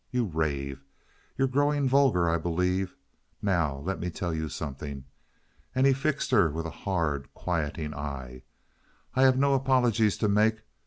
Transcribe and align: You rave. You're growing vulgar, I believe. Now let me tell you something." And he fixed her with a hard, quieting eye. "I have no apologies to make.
You 0.09 0.25
rave. 0.25 0.83
You're 1.37 1.47
growing 1.47 1.87
vulgar, 1.87 2.27
I 2.27 2.39
believe. 2.39 2.95
Now 3.39 3.77
let 3.85 3.99
me 3.99 4.09
tell 4.09 4.33
you 4.33 4.49
something." 4.49 5.05
And 5.75 5.85
he 5.85 5.93
fixed 5.93 6.31
her 6.31 6.49
with 6.49 6.65
a 6.65 6.71
hard, 6.71 7.31
quieting 7.35 7.93
eye. 7.93 8.41
"I 9.13 9.21
have 9.21 9.37
no 9.37 9.53
apologies 9.53 10.17
to 10.17 10.27
make. 10.27 10.63